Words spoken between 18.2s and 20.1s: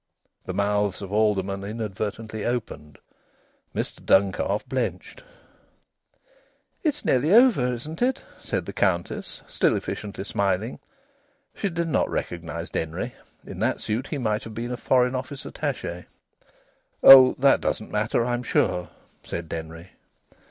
I'm sure," said Denry.